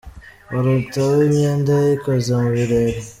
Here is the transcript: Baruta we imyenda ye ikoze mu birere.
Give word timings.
Baruta 0.51 1.01
we 1.09 1.17
imyenda 1.27 1.73
ye 1.85 1.91
ikoze 1.97 2.31
mu 2.39 2.47
birere. 2.53 2.99